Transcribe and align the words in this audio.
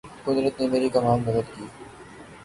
قدرت 0.25 0.55
نے 0.61 0.67
میری 0.67 0.89
کمال 0.89 1.19
مدد 1.19 1.47
کی 1.55 1.65